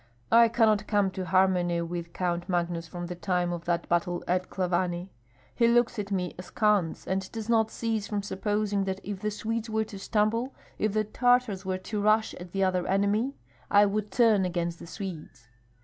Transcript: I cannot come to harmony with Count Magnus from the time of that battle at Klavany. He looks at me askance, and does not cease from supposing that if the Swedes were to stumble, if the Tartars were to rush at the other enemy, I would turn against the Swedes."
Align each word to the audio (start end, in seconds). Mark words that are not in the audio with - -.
I 0.31 0.47
cannot 0.47 0.87
come 0.87 1.11
to 1.11 1.25
harmony 1.25 1.79
with 1.83 2.11
Count 2.11 2.49
Magnus 2.49 2.87
from 2.87 3.05
the 3.05 3.13
time 3.13 3.53
of 3.53 3.65
that 3.65 3.87
battle 3.87 4.23
at 4.27 4.49
Klavany. 4.49 5.09
He 5.53 5.67
looks 5.67 5.99
at 5.99 6.11
me 6.11 6.33
askance, 6.39 7.05
and 7.07 7.31
does 7.31 7.47
not 7.47 7.69
cease 7.69 8.07
from 8.07 8.23
supposing 8.23 8.85
that 8.85 8.99
if 9.03 9.19
the 9.19 9.29
Swedes 9.29 9.69
were 9.69 9.83
to 9.85 9.99
stumble, 9.99 10.55
if 10.79 10.93
the 10.93 11.03
Tartars 11.03 11.65
were 11.65 11.77
to 11.77 12.01
rush 12.01 12.33
at 12.39 12.51
the 12.51 12.63
other 12.63 12.87
enemy, 12.87 13.35
I 13.69 13.85
would 13.85 14.09
turn 14.09 14.43
against 14.43 14.79
the 14.79 14.87
Swedes." 14.87 15.49